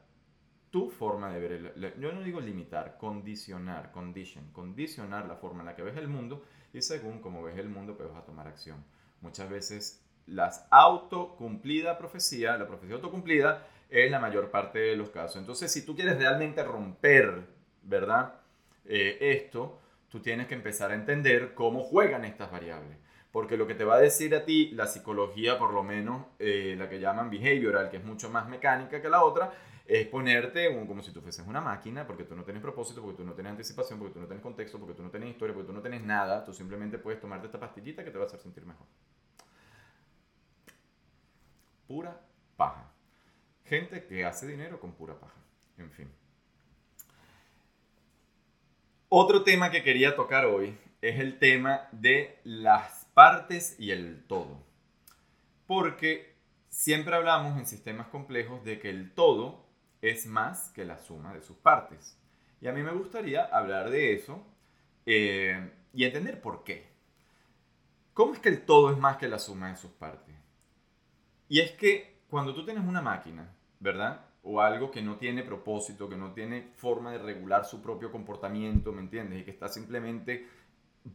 tu 0.70 0.90
forma 0.90 1.32
de 1.32 1.40
ver 1.40 1.52
el, 1.52 1.94
yo 2.00 2.12
no 2.12 2.22
digo 2.22 2.40
limitar, 2.40 2.96
condicionar, 2.98 3.90
condition, 3.92 4.50
condicionar 4.52 5.26
la 5.26 5.36
forma 5.36 5.60
en 5.60 5.66
la 5.66 5.76
que 5.76 5.82
ves 5.82 5.96
el 5.96 6.08
mundo 6.08 6.44
y 6.72 6.82
según 6.82 7.20
cómo 7.20 7.42
ves 7.42 7.58
el 7.58 7.68
mundo 7.68 7.96
pues 7.96 8.08
vas 8.08 8.18
a 8.18 8.24
tomar 8.24 8.46
acción. 8.46 8.84
Muchas 9.20 9.48
veces 9.48 10.04
las 10.26 10.66
autocumplida 10.70 11.98
profecía, 11.98 12.56
la 12.56 12.66
profecía 12.66 12.96
autocumplida 12.96 13.66
es 13.88 14.10
la 14.10 14.20
mayor 14.20 14.50
parte 14.50 14.78
de 14.78 14.96
los 14.96 15.10
casos. 15.10 15.36
Entonces, 15.36 15.72
si 15.72 15.84
tú 15.84 15.96
quieres 15.96 16.18
realmente 16.18 16.62
romper, 16.62 17.46
¿verdad? 17.82 18.34
Eh, 18.84 19.16
esto, 19.20 19.78
tú 20.08 20.20
tienes 20.20 20.46
que 20.46 20.54
empezar 20.54 20.90
a 20.90 20.94
entender 20.94 21.54
cómo 21.54 21.82
juegan 21.82 22.24
estas 22.24 22.50
variables. 22.50 22.98
Porque 23.32 23.56
lo 23.56 23.66
que 23.66 23.74
te 23.74 23.84
va 23.84 23.96
a 23.96 24.00
decir 24.00 24.34
a 24.34 24.44
ti 24.44 24.70
la 24.70 24.86
psicología, 24.86 25.58
por 25.58 25.72
lo 25.72 25.82
menos 25.82 26.26
eh, 26.38 26.74
la 26.78 26.88
que 26.88 27.00
llaman 27.00 27.30
behavioral, 27.30 27.90
que 27.90 27.98
es 27.98 28.04
mucho 28.04 28.30
más 28.30 28.48
mecánica 28.48 29.02
que 29.02 29.08
la 29.08 29.22
otra, 29.22 29.52
es 29.88 30.06
ponerte 30.06 30.68
como 30.86 31.02
si 31.02 31.12
tú 31.12 31.22
fueses 31.22 31.46
una 31.46 31.62
máquina, 31.62 32.06
porque 32.06 32.24
tú 32.24 32.36
no 32.36 32.44
tienes 32.44 32.62
propósito, 32.62 33.00
porque 33.00 33.16
tú 33.16 33.24
no 33.24 33.32
tienes 33.32 33.52
anticipación, 33.52 33.98
porque 33.98 34.12
tú 34.12 34.20
no 34.20 34.26
tienes 34.26 34.42
contexto, 34.42 34.78
porque 34.78 34.94
tú 34.94 35.02
no 35.02 35.10
tienes 35.10 35.30
historia, 35.30 35.54
porque 35.54 35.66
tú 35.66 35.72
no 35.72 35.80
tienes 35.80 36.02
nada. 36.02 36.44
Tú 36.44 36.52
simplemente 36.52 36.98
puedes 36.98 37.18
tomarte 37.22 37.46
esta 37.46 37.58
pastillita 37.58 38.04
que 38.04 38.10
te 38.10 38.18
va 38.18 38.24
a 38.24 38.26
hacer 38.26 38.38
sentir 38.38 38.66
mejor. 38.66 38.86
Pura 41.86 42.20
paja. 42.58 42.92
Gente 43.64 44.04
que 44.04 44.26
hace 44.26 44.46
dinero 44.46 44.78
con 44.78 44.92
pura 44.92 45.18
paja. 45.18 45.40
En 45.78 45.90
fin. 45.90 46.12
Otro 49.08 49.42
tema 49.42 49.70
que 49.70 49.82
quería 49.82 50.14
tocar 50.14 50.44
hoy 50.44 50.76
es 51.00 51.18
el 51.18 51.38
tema 51.38 51.88
de 51.92 52.38
las 52.44 53.06
partes 53.14 53.74
y 53.78 53.92
el 53.92 54.22
todo. 54.26 54.62
Porque 55.66 56.36
siempre 56.68 57.16
hablamos 57.16 57.56
en 57.56 57.66
sistemas 57.66 58.08
complejos 58.08 58.62
de 58.64 58.78
que 58.78 58.90
el 58.90 59.14
todo 59.14 59.67
es 60.02 60.26
más 60.26 60.70
que 60.70 60.84
la 60.84 60.98
suma 60.98 61.34
de 61.34 61.42
sus 61.42 61.56
partes. 61.56 62.18
Y 62.60 62.68
a 62.68 62.72
mí 62.72 62.82
me 62.82 62.92
gustaría 62.92 63.44
hablar 63.44 63.90
de 63.90 64.14
eso 64.14 64.44
eh, 65.06 65.72
y 65.92 66.04
entender 66.04 66.40
por 66.40 66.64
qué. 66.64 66.88
¿Cómo 68.14 68.34
es 68.34 68.40
que 68.40 68.48
el 68.48 68.64
todo 68.64 68.90
es 68.90 68.98
más 68.98 69.16
que 69.16 69.28
la 69.28 69.38
suma 69.38 69.68
de 69.68 69.76
sus 69.76 69.92
partes? 69.92 70.34
Y 71.48 71.60
es 71.60 71.72
que 71.72 72.22
cuando 72.28 72.54
tú 72.54 72.64
tienes 72.64 72.84
una 72.84 73.00
máquina, 73.00 73.54
¿verdad? 73.80 74.26
O 74.42 74.60
algo 74.60 74.90
que 74.90 75.02
no 75.02 75.16
tiene 75.16 75.42
propósito, 75.42 76.08
que 76.08 76.16
no 76.16 76.32
tiene 76.32 76.72
forma 76.76 77.12
de 77.12 77.18
regular 77.18 77.64
su 77.64 77.80
propio 77.80 78.10
comportamiento, 78.10 78.92
¿me 78.92 79.00
entiendes? 79.00 79.40
Y 79.40 79.44
que 79.44 79.50
está 79.50 79.68
simplemente 79.68 80.46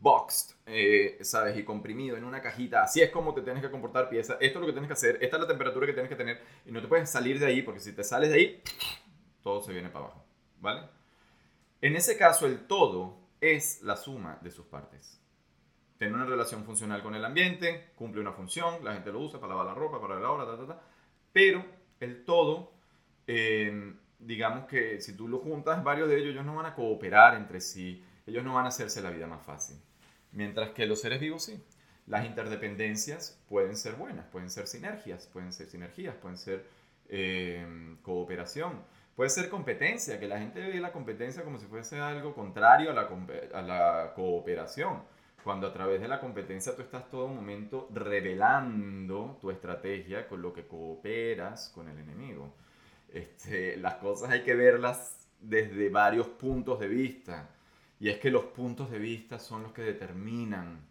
boxed, 0.02 0.56
eh, 0.66 1.18
¿sabes? 1.22 1.58
Y 1.58 1.64
comprimido 1.64 2.18
en 2.18 2.24
una 2.24 2.42
cajita. 2.42 2.84
Así 2.84 3.02
es 3.02 3.10
como 3.10 3.34
te 3.34 3.42
tienes 3.42 3.62
que 3.62 3.72
comportar 3.72 4.10
pieza. 4.10 4.38
Esto 4.40 4.60
es 4.60 4.62
lo 4.62 4.66
que 4.66 4.74
tienes 4.74 4.88
que 4.88 4.94
hacer. 4.94 5.20
Esta 5.22 5.38
es 5.38 5.42
la 5.42 5.48
temperatura 5.48 5.86
que 5.86 5.94
tienes 5.94 6.10
que 6.10 6.16
tener. 6.16 6.42
Y 6.66 6.72
no 6.72 6.82
te 6.82 6.88
puedes 6.88 7.10
salir 7.10 7.40
de 7.40 7.46
ahí 7.46 7.62
porque 7.62 7.80
si 7.80 7.94
te 7.94 8.04
sales 8.04 8.30
de 8.30 8.36
ahí, 8.36 8.64
todo 9.42 9.62
se 9.62 9.74
viene 9.74 9.90
para 9.90 10.06
abajo. 10.06 10.26
¿Vale? 10.60 10.82
En 11.82 11.96
ese 11.96 12.18
caso, 12.18 12.46
el 12.46 12.66
todo 12.66 13.18
es 13.42 13.82
la 13.82 13.98
suma 13.98 14.40
de 14.42 14.52
sus 14.52 14.66
partes. 14.66 15.20
Tiene 15.98 16.16
una 16.16 16.26
relación 16.26 16.64
funcional 16.64 17.04
con 17.04 17.16
el 17.16 17.24
ambiente, 17.24 17.92
cumple 17.96 18.22
una 18.22 18.32
función, 18.32 18.84
la 18.84 18.94
gente 18.94 19.12
lo 19.12 19.20
usa 19.20 19.40
para 19.40 19.54
lavar 19.54 19.68
la 19.68 19.74
ropa, 19.74 20.02
para 20.02 20.20
la 20.20 20.32
hora, 20.32 20.46
ta, 20.46 20.58
ta, 20.58 20.68
ta. 20.68 20.82
Pero 21.32 21.64
el 22.00 22.24
todo, 22.26 22.72
eh, 23.28 23.94
digamos 24.20 24.66
que 24.66 25.02
si 25.02 25.16
tú 25.16 25.28
lo 25.28 25.40
juntas, 25.40 25.84
varios 25.84 26.10
de 26.10 26.18
ellos, 26.18 26.30
ellos 26.32 26.46
no 26.46 26.56
van 26.56 26.68
a 26.68 26.76
cooperar 26.76 27.36
entre 27.36 27.60
sí 27.60 28.04
ellos 28.26 28.44
no 28.44 28.54
van 28.54 28.66
a 28.66 28.70
hacerse 28.70 29.02
la 29.02 29.10
vida 29.10 29.28
más 29.28 29.44
fácil. 29.46 29.78
Mientras 30.32 30.72
que 30.72 30.86
los 30.86 31.02
seres 31.02 31.20
vivos 31.20 31.44
sí. 31.44 31.62
Las 32.06 32.26
interdependencias 32.26 33.40
pueden 33.48 33.78
ser 33.78 33.94
buenas, 33.94 34.26
pueden 34.26 34.50
ser 34.50 34.68
sinergias, 34.68 35.28
pueden 35.28 35.54
ser 35.54 35.68
sinergias, 35.68 36.16
pueden 36.16 36.38
ser 36.38 36.66
eh, 37.08 37.96
cooperación, 38.02 38.82
puede 39.16 39.30
ser 39.30 39.50
competencia, 39.50 40.20
que 40.20 40.28
la 40.28 40.38
gente 40.38 40.60
ve 40.60 40.82
la 40.82 40.92
competencia 40.92 41.44
como 41.44 41.58
si 41.60 41.66
fuese 41.68 42.00
algo 42.02 42.34
contrario 42.34 42.92
a 42.92 42.94
la, 42.94 43.10
a 43.54 43.62
la 43.62 44.14
cooperación. 44.16 45.02
Cuando 45.46 45.68
a 45.68 45.74
través 45.74 46.02
de 46.02 46.08
la 46.08 46.20
competencia 46.20 46.76
tú 46.76 46.82
estás 46.82 47.10
todo 47.10 47.28
momento 47.28 47.90
revelando 47.94 49.38
tu 49.42 49.52
estrategia 49.52 50.28
con 50.28 50.42
lo 50.42 50.54
que 50.54 50.66
cooperas 50.66 51.70
con 51.76 51.90
el 51.90 51.98
enemigo. 52.00 52.54
Este, 53.14 53.78
las 53.78 53.96
cosas 53.96 54.32
hay 54.32 54.44
que 54.44 54.56
verlas 54.56 55.28
desde 55.40 55.90
varios 55.90 56.28
puntos 56.28 56.80
de 56.80 56.88
vista. 56.88 57.50
Y 58.00 58.10
es 58.10 58.18
que 58.18 58.32
los 58.32 58.46
puntos 58.46 58.92
de 58.92 59.00
vista 59.00 59.40
son 59.40 59.64
los 59.64 59.72
que 59.72 59.82
determinan, 59.82 60.82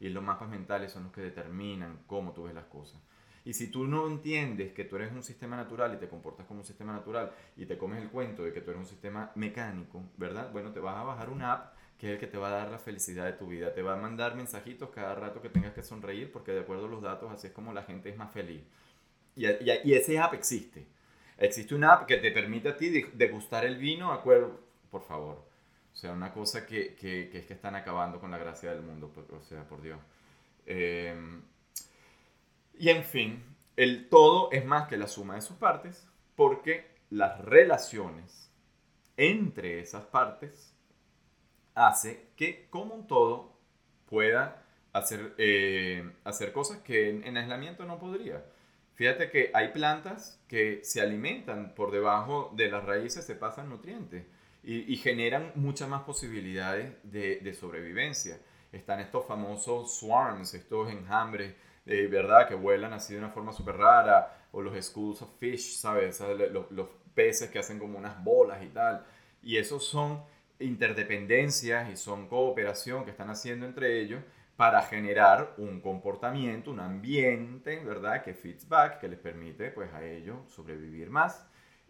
y 0.00 0.08
los 0.10 0.22
mapas 0.22 0.48
mentales 0.48 0.92
son 0.92 1.04
los 1.04 1.12
que 1.12 1.22
determinan 1.22 2.00
cómo 2.06 2.32
tú 2.32 2.44
ves 2.44 2.54
las 2.54 2.66
cosas. 2.66 3.00
Y 3.44 3.54
si 3.54 3.70
tú 3.70 3.86
no 3.86 4.06
entiendes 4.06 4.72
que 4.72 4.84
tú 4.84 4.96
eres 4.96 5.10
un 5.12 5.22
sistema 5.22 5.56
natural 5.56 5.94
y 5.94 5.96
te 5.96 6.08
comportas 6.08 6.46
como 6.46 6.60
un 6.60 6.66
sistema 6.66 6.92
natural 6.92 7.32
y 7.56 7.64
te 7.64 7.78
comes 7.78 8.02
el 8.02 8.10
cuento 8.10 8.42
de 8.42 8.52
que 8.52 8.60
tú 8.60 8.70
eres 8.70 8.80
un 8.80 8.86
sistema 8.86 9.32
mecánico, 9.36 10.02
¿verdad? 10.18 10.52
Bueno, 10.52 10.72
te 10.72 10.80
vas 10.80 10.96
a 10.96 11.02
bajar 11.02 11.30
una 11.30 11.52
app 11.52 11.74
que 11.98 12.08
es 12.08 12.12
el 12.12 12.20
que 12.20 12.26
te 12.26 12.36
va 12.36 12.48
a 12.48 12.58
dar 12.58 12.70
la 12.70 12.78
felicidad 12.78 13.24
de 13.24 13.32
tu 13.32 13.46
vida. 13.46 13.72
Te 13.72 13.80
va 13.80 13.94
a 13.94 13.96
mandar 13.96 14.36
mensajitos 14.36 14.90
cada 14.90 15.14
rato 15.14 15.40
que 15.40 15.48
tengas 15.48 15.72
que 15.72 15.82
sonreír 15.82 16.30
porque 16.30 16.52
de 16.52 16.60
acuerdo 16.60 16.86
a 16.86 16.88
los 16.90 17.02
datos 17.02 17.32
así 17.32 17.46
es 17.46 17.52
como 17.52 17.72
la 17.72 17.84
gente 17.84 18.10
es 18.10 18.16
más 18.16 18.30
feliz. 18.32 18.62
Y, 19.34 19.46
y, 19.46 19.94
ese 19.94 20.18
app 20.18 20.34
existe. 20.34 20.86
Existe 21.38 21.74
una 21.74 21.94
app 21.94 22.06
que 22.06 22.18
te 22.18 22.30
permite 22.32 22.68
a 22.68 22.76
ti 22.76 22.90
degustar 23.14 23.64
el 23.64 23.78
vino, 23.78 24.12
acuerdo, 24.12 24.60
por 24.90 25.02
favor 25.02 25.47
o 25.98 26.00
sea, 26.00 26.12
una 26.12 26.32
cosa 26.32 26.64
que, 26.64 26.94
que, 26.94 27.28
es 27.36 27.44
que 27.44 27.54
están 27.54 27.74
acabando 27.74 28.20
con 28.20 28.30
la 28.30 28.38
gracia 28.38 28.70
del 28.70 28.82
mundo, 28.82 29.12
o 29.32 29.42
sea, 29.42 29.64
por 29.64 29.82
Dios. 29.82 29.98
Em, 30.64 31.42
y 32.78 32.90
en 32.90 33.02
fin, 33.02 33.42
el 33.74 34.08
todo 34.08 34.48
es 34.52 34.64
más 34.64 34.86
que 34.86 34.96
la 34.96 35.08
suma 35.08 35.34
de 35.34 35.40
sus 35.40 35.56
partes, 35.56 36.06
porque 36.36 36.86
las 37.10 37.40
relaciones 37.40 38.48
entre 39.16 39.80
esas 39.80 40.04
partes 40.04 40.72
hace 41.74 42.28
que 42.36 42.68
como 42.70 42.94
un 42.94 43.08
todo 43.08 43.58
pueda 44.06 44.62
hacer, 44.92 45.34
eh, 45.36 46.08
hacer 46.22 46.52
cosas 46.52 46.78
que 46.78 47.10
en, 47.10 47.24
en 47.24 47.36
aislamiento 47.36 47.84
no 47.86 47.98
podría. 47.98 48.44
Fíjate 48.94 49.30
que 49.30 49.50
hay 49.52 49.72
plantas 49.72 50.40
que 50.46 50.78
se 50.84 51.00
alimentan 51.00 51.74
por 51.74 51.90
debajo 51.90 52.52
de 52.54 52.70
las 52.70 52.84
raíces, 52.84 53.26
se 53.26 53.34
pasan 53.34 53.68
nutrientes 53.68 54.26
y, 54.70 54.96
generan 54.96 55.50
muchas 55.54 55.88
más 55.88 56.02
posibilidades 56.02 56.92
de, 57.02 57.54
sobrevivencia. 57.58 58.38
Están 58.70 59.00
estos 59.00 59.24
famosos 59.24 59.98
swarms, 59.98 60.52
estos 60.52 60.90
enjambres, 60.90 61.54
de 61.86 62.06
¿verdad? 62.06 62.46
Que 62.46 62.54
vuelan 62.54 62.92
así 62.92 63.14
de 63.14 63.20
una 63.20 63.30
forma 63.30 63.50
súper 63.54 63.76
rara, 63.76 64.46
o 64.52 64.60
los 64.60 64.76
schools 64.84 65.22
of 65.22 65.30
fish, 65.38 65.78
¿sabes? 65.78 66.20
Los, 66.52 66.70
los 66.70 66.88
peces 67.14 67.48
que 67.48 67.58
hacen 67.58 67.78
como 67.78 67.96
unas 67.96 68.22
bolas 68.22 68.62
y 68.62 68.66
tal. 68.66 69.06
Y 69.42 69.56
esos 69.56 69.86
son 69.86 70.22
interdependencias 70.58 71.88
y 71.90 71.96
son 71.96 72.28
cooperación 72.28 73.06
que 73.06 73.12
están 73.12 73.30
haciendo 73.30 73.64
entre 73.64 74.02
ellos 74.02 74.22
para 74.56 74.82
generar 74.82 75.54
un 75.56 75.80
comportamiento, 75.80 76.70
un 76.70 76.80
ambiente, 76.80 77.82
¿verdad? 77.82 78.22
Que 78.22 78.34
fits 78.34 78.68
back, 78.68 79.00
que 79.00 79.08
les 79.08 79.18
permite 79.18 79.70
pues 79.70 79.90
a 79.94 80.04
ellos 80.04 80.36
sobrevivir 80.52 81.08
más 81.08 81.48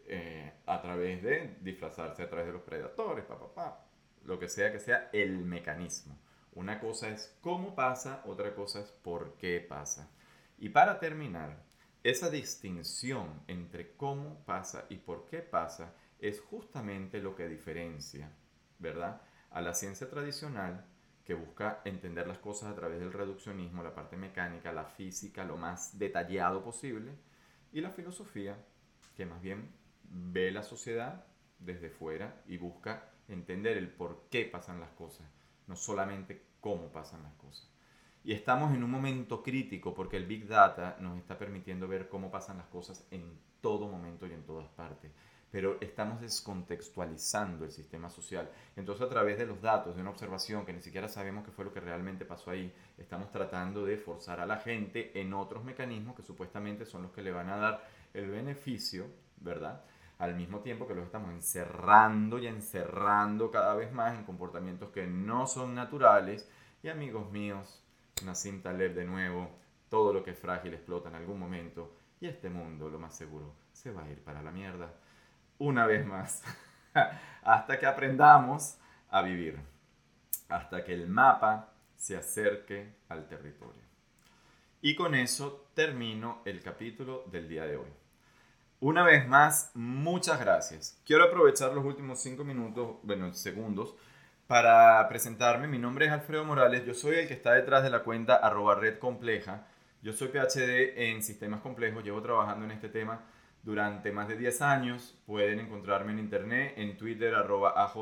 eh, 0.08 0.52
a 0.66 0.80
través 0.80 1.22
de 1.22 1.56
disfrazarse 1.60 2.22
a 2.22 2.28
través 2.28 2.46
de 2.46 2.52
los 2.54 2.62
predadores, 2.62 3.24
pa, 3.24 3.38
pa, 3.38 3.54
pa, 3.54 3.86
lo 4.24 4.38
que 4.38 4.48
sea 4.48 4.72
que 4.72 4.80
sea 4.80 5.10
el 5.12 5.44
mecanismo. 5.44 6.18
Una 6.52 6.80
cosa 6.80 7.10
es 7.10 7.36
cómo 7.40 7.74
pasa, 7.74 8.22
otra 8.26 8.54
cosa 8.54 8.80
es 8.80 8.90
por 8.90 9.36
qué 9.36 9.60
pasa. 9.60 10.10
Y 10.58 10.70
para 10.70 10.98
terminar, 10.98 11.62
esa 12.02 12.30
distinción 12.30 13.42
entre 13.48 13.92
cómo 13.96 14.44
pasa 14.46 14.86
y 14.88 14.96
por 14.96 15.26
qué 15.26 15.38
pasa 15.38 15.92
es 16.18 16.40
justamente 16.40 17.20
lo 17.20 17.36
que 17.36 17.48
diferencia, 17.48 18.30
¿verdad? 18.78 19.20
A 19.50 19.60
la 19.60 19.74
ciencia 19.74 20.08
tradicional 20.08 20.86
que 21.24 21.34
busca 21.34 21.82
entender 21.84 22.26
las 22.26 22.38
cosas 22.38 22.70
a 22.70 22.74
través 22.74 22.98
del 22.98 23.12
reduccionismo, 23.12 23.82
la 23.82 23.94
parte 23.94 24.16
mecánica, 24.16 24.72
la 24.72 24.86
física, 24.86 25.44
lo 25.44 25.58
más 25.58 25.98
detallado 25.98 26.64
posible, 26.64 27.12
y 27.72 27.82
la 27.82 27.90
filosofía 27.90 28.56
que 29.16 29.26
más 29.26 29.42
bien 29.42 29.70
ve 30.10 30.50
la 30.50 30.62
sociedad 30.62 31.24
desde 31.58 31.90
fuera 31.90 32.42
y 32.46 32.56
busca 32.56 33.10
entender 33.28 33.76
el 33.76 33.88
por 33.88 34.28
qué 34.30 34.44
pasan 34.44 34.80
las 34.80 34.90
cosas, 34.90 35.26
no 35.66 35.76
solamente 35.76 36.42
cómo 36.60 36.90
pasan 36.90 37.22
las 37.22 37.34
cosas. 37.34 37.68
Y 38.24 38.32
estamos 38.32 38.74
en 38.74 38.82
un 38.82 38.90
momento 38.90 39.42
crítico 39.42 39.94
porque 39.94 40.16
el 40.16 40.26
Big 40.26 40.46
Data 40.46 40.96
nos 41.00 41.18
está 41.18 41.38
permitiendo 41.38 41.88
ver 41.88 42.08
cómo 42.08 42.30
pasan 42.30 42.58
las 42.58 42.66
cosas 42.66 43.06
en 43.10 43.38
todo 43.60 43.88
momento 43.88 44.26
y 44.26 44.32
en 44.32 44.44
todas 44.44 44.68
partes. 44.68 45.12
Pero 45.50 45.78
estamos 45.80 46.20
descontextualizando 46.20 47.64
el 47.64 47.70
sistema 47.70 48.10
social. 48.10 48.50
Entonces 48.76 49.06
a 49.06 49.08
través 49.08 49.38
de 49.38 49.46
los 49.46 49.62
datos, 49.62 49.94
de 49.94 50.02
una 50.02 50.10
observación 50.10 50.66
que 50.66 50.74
ni 50.74 50.82
siquiera 50.82 51.08
sabemos 51.08 51.44
qué 51.44 51.52
fue 51.52 51.64
lo 51.64 51.72
que 51.72 51.80
realmente 51.80 52.26
pasó 52.26 52.50
ahí, 52.50 52.70
estamos 52.98 53.30
tratando 53.30 53.86
de 53.86 53.96
forzar 53.96 54.40
a 54.40 54.46
la 54.46 54.58
gente 54.58 55.18
en 55.18 55.32
otros 55.32 55.64
mecanismos 55.64 56.14
que 56.14 56.22
supuestamente 56.22 56.84
son 56.84 57.04
los 57.04 57.12
que 57.12 57.22
le 57.22 57.30
van 57.30 57.48
a 57.48 57.56
dar 57.56 57.88
el 58.12 58.30
beneficio, 58.30 59.06
¿verdad? 59.38 59.82
Al 60.18 60.34
mismo 60.34 60.60
tiempo 60.60 60.86
que 60.86 60.94
los 60.94 61.04
estamos 61.04 61.30
encerrando 61.30 62.38
y 62.38 62.46
encerrando 62.46 63.50
cada 63.50 63.74
vez 63.74 63.92
más 63.92 64.18
en 64.18 64.24
comportamientos 64.24 64.90
que 64.90 65.06
no 65.06 65.46
son 65.46 65.74
naturales. 65.74 66.50
Y 66.82 66.88
amigos 66.88 67.30
míos, 67.30 67.84
una 68.22 68.34
cinta 68.34 68.72
LED 68.72 68.94
de 68.94 69.04
nuevo, 69.04 69.50
todo 69.88 70.12
lo 70.12 70.22
que 70.22 70.32
es 70.32 70.38
frágil 70.38 70.74
explota 70.74 71.08
en 71.08 71.14
algún 71.14 71.38
momento 71.38 71.96
y 72.20 72.26
este 72.26 72.50
mundo, 72.50 72.88
lo 72.90 72.98
más 72.98 73.14
seguro, 73.14 73.54
se 73.72 73.92
va 73.92 74.04
a 74.04 74.10
ir 74.10 74.22
para 74.22 74.42
la 74.42 74.50
mierda. 74.50 74.92
una 75.58 75.86
vez 75.86 76.06
más, 76.06 76.44
hasta 77.42 77.78
que 77.78 77.86
aprendamos 77.86 78.78
a 79.10 79.22
vivir, 79.22 79.58
hasta 80.48 80.84
que 80.84 80.94
el 80.94 81.08
mapa 81.08 81.72
se 81.96 82.16
acerque 82.16 82.94
al 83.08 83.26
territorio. 83.26 83.82
Y 84.80 84.94
con 84.94 85.16
eso 85.16 85.68
termino 85.74 86.42
el 86.44 86.62
capítulo 86.62 87.24
del 87.26 87.48
día 87.48 87.66
de 87.66 87.76
hoy. 87.76 87.88
Una 88.80 89.02
vez 89.02 89.26
más, 89.26 89.72
muchas 89.74 90.38
gracias. 90.38 91.02
Quiero 91.04 91.24
aprovechar 91.24 91.72
los 91.72 91.84
últimos 91.84 92.22
cinco 92.22 92.44
minutos, 92.44 92.98
bueno, 93.02 93.34
segundos, 93.34 93.96
para 94.46 95.08
presentarme. 95.08 95.66
Mi 95.66 95.78
nombre 95.78 96.06
es 96.06 96.12
Alfredo 96.12 96.44
Morales, 96.44 96.86
yo 96.86 96.94
soy 96.94 97.16
el 97.16 97.26
que 97.26 97.34
está 97.34 97.54
detrás 97.54 97.82
de 97.82 97.90
la 97.90 98.04
cuenta 98.04 98.36
arroba. 98.36 98.80
Yo 100.00 100.12
soy 100.12 100.28
PhD 100.28 101.10
en 101.10 101.24
sistemas 101.24 101.60
complejos, 101.60 102.04
llevo 102.04 102.22
trabajando 102.22 102.66
en 102.66 102.70
este 102.70 102.88
tema 102.88 103.22
durante 103.64 104.12
más 104.12 104.28
de 104.28 104.36
10 104.36 104.62
años. 104.62 105.18
Pueden 105.26 105.58
encontrarme 105.58 106.12
en 106.12 106.20
internet, 106.20 106.74
en 106.76 106.96
Twitter 106.96 107.34
arroba 107.34 107.70
AJ 107.82 107.96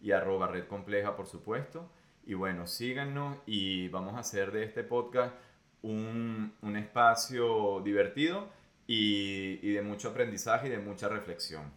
y 0.00 0.12
arroba 0.12 0.46
red 0.48 0.64
por 0.64 1.26
supuesto. 1.26 1.90
Y 2.24 2.32
bueno, 2.32 2.66
síganos 2.66 3.36
y 3.44 3.88
vamos 3.88 4.14
a 4.14 4.20
hacer 4.20 4.52
de 4.52 4.64
este 4.64 4.84
podcast 4.84 5.34
un, 5.82 6.54
un 6.62 6.76
espacio 6.78 7.82
divertido 7.84 8.48
y, 8.86 9.58
y 9.62 9.72
de 9.72 9.82
mucho 9.82 10.10
aprendizaje 10.10 10.68
y 10.68 10.70
de 10.70 10.78
mucha 10.78 11.08
reflexión. 11.08 11.72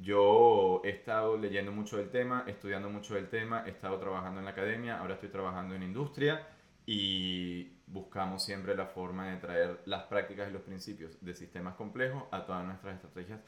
Yo 0.00 0.82
he 0.84 0.90
estado 0.90 1.36
leyendo 1.36 1.70
mucho 1.70 1.96
del 1.96 2.10
tema, 2.10 2.44
estudiando 2.48 2.90
mucho 2.90 3.14
del 3.14 3.28
tema, 3.28 3.64
he 3.66 3.70
estado 3.70 3.98
trabajando 3.98 4.40
en 4.40 4.44
la 4.44 4.50
academia, 4.50 4.98
ahora 4.98 5.14
estoy 5.14 5.28
trabajando 5.28 5.74
en 5.74 5.84
industria 5.84 6.48
y 6.84 7.78
buscamos 7.86 8.44
siempre 8.44 8.74
la 8.74 8.86
forma 8.86 9.30
de 9.30 9.36
traer 9.36 9.80
las 9.84 10.04
prácticas 10.04 10.48
y 10.48 10.52
los 10.52 10.62
principios 10.62 11.16
de 11.24 11.34
sistemas 11.34 11.74
complejos 11.74 12.24
a 12.32 12.44
todas 12.44 12.64
nuestras 12.64 12.96
estrategias 12.96 13.40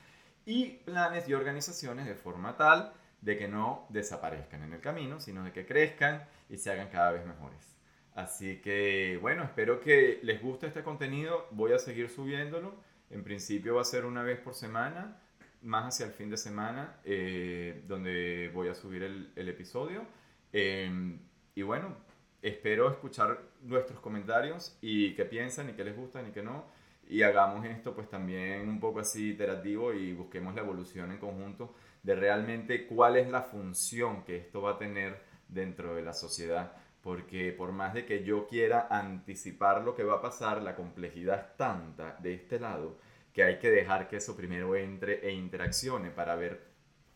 y 0.45 0.79
planes 0.85 1.29
y 1.29 1.35
organizaciones 1.35 2.07
de 2.07 2.15
forma 2.15 2.57
tal 2.57 2.93
de 3.21 3.37
que 3.37 3.49
no 3.49 3.87
desaparezcan 3.89 4.63
en 4.63 4.73
el 4.73 4.81
camino, 4.81 5.19
sino 5.19 5.43
de 5.43 5.53
que 5.53 5.67
crezcan 5.67 6.25
y 6.49 6.59
se 6.59 6.71
hagan 6.71 6.91
cada 6.91 7.11
vez 7.11 7.27
mejores. 7.27 7.77
Así 8.15 8.61
que 8.63 9.19
bueno, 9.21 9.43
espero 9.43 9.81
que 9.81 10.21
les 10.23 10.41
guste 10.41 10.69
este 10.69 10.85
contenido, 10.85 11.49
voy 11.51 11.73
a 11.73 11.79
seguir 11.79 12.09
subiéndolo, 12.09 12.77
en 13.11 13.23
principio 13.23 13.77
va 13.77 13.83
a 13.83 13.85
ser 13.85 14.05
una 14.05 14.23
vez 14.23 14.39
por 14.41 14.55
semana, 14.55 15.21
más 15.63 15.95
hacia 15.95 16.07
el 16.07 16.13
fin 16.13 16.31
de 16.31 16.37
semana, 16.37 17.01
eh, 17.05 17.83
donde 17.87 18.51
voy 18.53 18.69
a 18.69 18.75
subir 18.75 19.03
el, 19.03 19.49
episodio. 19.49 20.07
Eh, 20.53 21.19
y 21.55 21.63
bueno, 21.63 21.97
espero 22.43 22.91
escuchar 22.91 23.41
nuestros 23.63 24.01
comentarios 24.01 24.77
y 24.81 25.15
qué 25.15 25.25
piensan 25.25 25.71
y 25.71 25.73
qué 25.73 25.85
les 25.85 25.97
gusta 25.97 26.23
y 26.23 26.33
qué 26.33 26.43
no. 26.43 26.65
Y 27.09 27.23
hagamos 27.23 27.65
esto 27.67 27.95
pues 27.95 28.09
también 28.09 28.69
un 28.69 28.81
poco 28.81 29.01
así 29.01 29.31
iterativo 29.31 29.93
y 29.93 30.13
busquemos 30.13 30.55
la 30.55 30.63
evolución 30.63 31.13
en 31.13 31.19
conjunto 31.19 31.75
de 32.03 32.15
realmente 32.15 32.87
cuál 32.87 33.17
es 33.17 33.29
la 33.29 33.43
función 33.43 34.25
que 34.25 34.37
esto 34.37 34.61
va 34.63 34.73
a 34.73 34.79
tener 34.79 35.21
dentro 35.49 35.95
de 35.95 36.03
la 36.03 36.13
sociedad. 36.13 36.73
Porque 37.07 37.53
por 37.53 37.71
más 37.71 37.95
de 37.95 38.05
que 38.05 38.25
yo 38.25 38.49
quiera 38.49 38.89
anticipar 38.91 39.85
lo 39.85 39.95
que 39.95 40.03
va 40.03 40.15
a 40.15 40.21
pasar, 40.21 40.61
la 40.61 40.75
complejidad 40.75 41.39
es 41.39 41.57
tanta 41.57 42.17
de 42.19 42.35
este 42.35 42.59
lado 42.59 42.99
que 43.33 43.45
hay 43.45 43.61
que 43.61 43.71
dejar 43.71 44.09
que 44.09 44.17
eso 44.17 44.37
primero 44.37 44.75
entre 44.75 45.25
e 45.25 45.31
interaccione 45.31 46.11
para 46.11 46.35
ver 46.35 46.67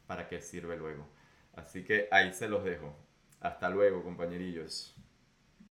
para 0.06 0.28
qué 0.28 0.40
sirve 0.40 0.76
luego. 0.76 1.08
Así 1.56 1.82
que 1.82 2.06
ahí 2.12 2.32
se 2.32 2.48
los 2.48 2.62
dejo. 2.62 2.94
Hasta 3.40 3.68
luego, 3.68 4.04
compañerillos. 4.04 4.94